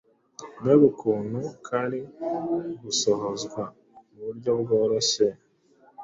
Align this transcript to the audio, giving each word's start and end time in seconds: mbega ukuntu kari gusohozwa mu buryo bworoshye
mbega 0.59 0.83
ukuntu 0.91 1.39
kari 1.65 2.01
gusohozwa 2.83 3.61
mu 4.13 4.19
buryo 4.27 4.51
bworoshye 4.61 5.27